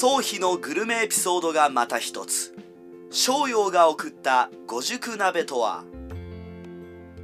[0.00, 2.54] 宗妃のグルメエピソードがまた一つ。
[3.10, 5.82] 商陽が送った五熟鍋とは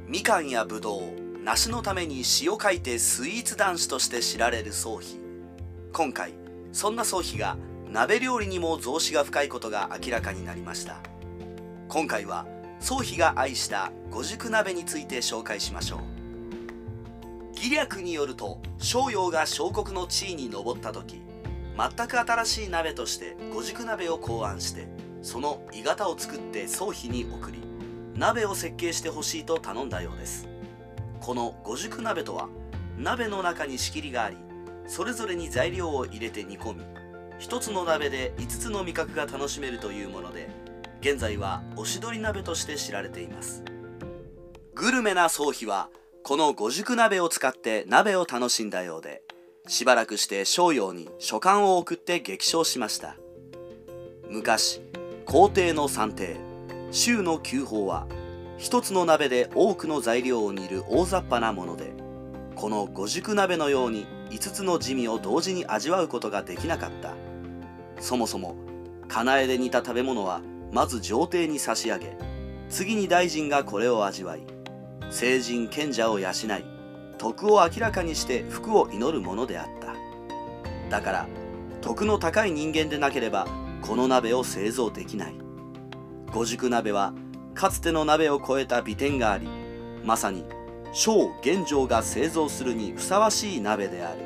[0.09, 5.21] みかんやぶどう梨のために詩を書いてスイーツ男子として知られる宗妃
[5.93, 6.33] 今回
[6.73, 7.55] そんな宗妃が
[7.89, 10.97] 鍋料理にも増資が深いことが明らかになりました。
[11.87, 12.45] 今回は
[12.81, 15.99] 宗妃が愛した五熟鍋について紹介しましょう。
[17.55, 21.21] 義略によると商陽が小国の地位に上った時
[21.77, 24.87] 全く新しい鍋として五熟鍋を考案して
[25.21, 27.59] その鋳型を作って宗妃に送り
[28.15, 30.47] 鍋を設計してほしいと頼んだようです。
[31.19, 32.47] この五熟鍋とは
[32.97, 34.37] 鍋の中に仕切りがあり
[34.87, 36.81] それぞれに材料を入れて煮込み
[37.39, 40.49] 一つの鍋で5つの味覚が楽しめるというもので
[41.01, 43.63] 現在はおしどり鍋として知られています。
[44.75, 45.89] グルメな宗妃は
[46.23, 49.21] この五熟鍋を使って鍋を楽しんだようで
[49.67, 53.15] しばらくして商陽に書簡を送って激賞しました。
[54.29, 54.81] 昔
[55.25, 56.37] 皇帝の三帝
[56.91, 58.07] 州の旧法は
[58.57, 61.93] 一つの鍋で多くの材料を煮る大雑把なもので
[62.55, 67.13] この五熟鍋のように5つの地味を同時に味わうことができなかった。
[67.99, 68.55] そもそも
[69.07, 70.41] かなえで煮た食べ物は
[70.71, 72.17] まず上帝に差し上げ
[72.69, 74.43] 次に大臣がこれを味わい
[75.09, 76.33] 成人賢者を養い
[77.17, 79.95] 徳を明らかにして福を祈るものであった。
[80.89, 81.27] だから
[81.81, 83.47] 徳の高い人間でなければ
[83.81, 85.35] この鍋を製造できない。
[86.33, 87.13] 五熟鍋は
[87.53, 89.47] かつての鍋を超えた美点があり
[90.03, 90.43] まさに
[90.91, 94.19] 小玄城が製造するにふさわしい鍋である。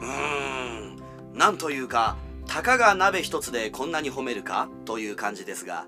[0.00, 1.38] うーん。
[1.38, 4.68] なんというかたかが鍋一つでこんなに褒めるか？
[4.84, 5.86] という感じですが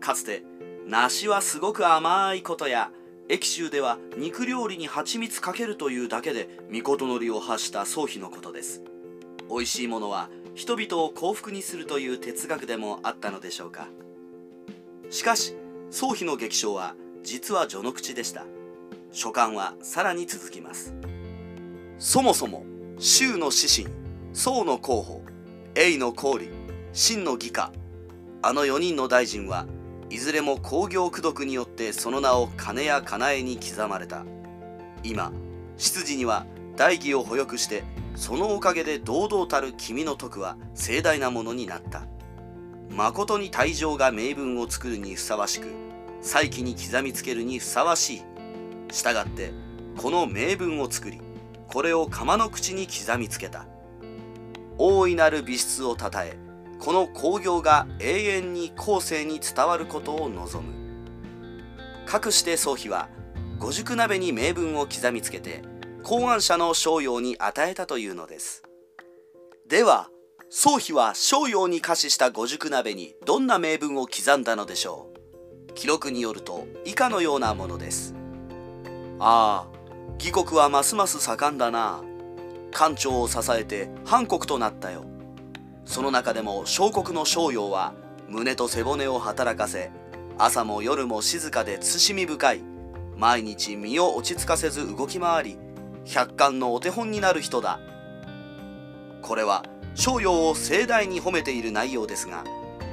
[0.00, 0.42] かつて
[0.86, 2.90] 梨はすごく甘いことや
[3.30, 6.48] 駅州では肉料理に蜂蜜かけるというだけで
[6.84, 8.82] 御のりを発した宗妃のことです。
[9.48, 13.86] 美味しいものは人々を幸福にするという哲学でもあったのでしょうか。
[15.10, 15.54] しかし
[15.92, 18.46] 宗妃の激賞は実は序の口でした。
[19.12, 20.92] 書簡はさらに続きます。
[22.00, 22.64] そもそも
[22.98, 23.86] 州の指針
[24.32, 25.22] 宋の候補
[25.76, 26.50] 永の公理
[26.92, 27.70] 真の義家
[28.42, 29.66] あの4人の大臣は
[30.10, 34.24] いずれも工業功徳によってその名を金や金江に刻まれた。
[35.04, 35.32] 今
[35.76, 37.84] 執事には大義を保翼して
[38.16, 42.02] そのおかげで堂々たる君の徳は盛大なものになった。
[42.90, 45.68] 誠に大乗が名分を作るにふさわしく
[46.20, 48.22] 再起に刻みつけるにふさわしい。
[48.92, 49.52] したがって
[49.96, 51.20] この名文を作り
[51.68, 53.66] これを釜の口に刻みつけた。
[54.76, 56.36] 大いなる美質をたたえ
[56.80, 60.74] この興行が永遠に後世に伝わることを望む。
[62.06, 63.08] かくして宗妃は
[63.58, 65.62] 五熟鍋に名文を刻みつけて
[66.02, 68.62] 考案者の商陽に与えたというのです。
[69.68, 70.08] では
[70.48, 75.12] 宗妃は商陽に可視した五熟鍋にどんな名文を刻んだのでしょ
[75.68, 75.74] う？
[75.74, 78.14] 記録によると以下のようなものです。
[79.18, 82.02] ああ義国はますます盛んだな。
[82.72, 85.04] 官庁を支えて藩国となったよ。
[85.90, 87.94] その中でも小国の商陽は
[88.28, 89.90] 胸と背骨を働かせ
[90.38, 92.60] 朝も夜も静かで慎み深い
[93.16, 95.58] 毎日身を落ち着かせず動き回り
[96.04, 97.80] 百貫のお手本になる人だ。
[99.20, 99.64] これは
[99.96, 102.44] 商陽を盛大に褒めている内容ですが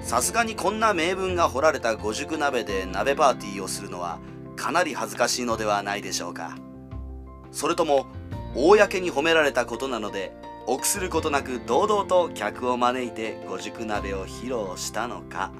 [0.01, 4.17] さすがにこんな名文が彫られた五熟鍋で鍋パーティーをするのは
[4.55, 6.57] かなり恥ずかしいのではないでしょうか。
[7.51, 8.07] それとも
[8.55, 10.35] 公に褒められたことなので
[10.67, 15.51] 臆することなく堂々と客を招いて五熟鍋を披露したのか。